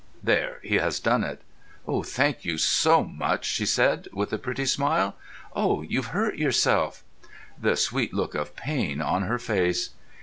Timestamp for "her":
9.21-9.37